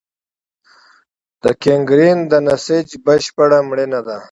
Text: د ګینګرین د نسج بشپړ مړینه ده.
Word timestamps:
د 1.41 1.43
ګینګرین 1.61 2.19
د 2.31 2.33
نسج 2.47 2.87
بشپړ 3.05 3.49
مړینه 3.69 3.99
ده. 4.07 4.17